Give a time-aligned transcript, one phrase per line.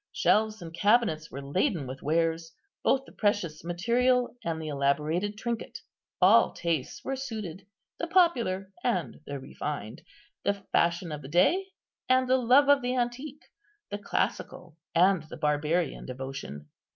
[0.11, 5.77] Shelves and cabinets were laden with wares; both the precious material, and the elaborated trinket.
[6.19, 7.67] All tastes were suited,
[7.99, 10.01] the popular and the refined,
[10.43, 11.67] the fashion of the day
[12.09, 13.43] and the love of the antique,
[13.91, 16.67] the classical and the barbarian devotion.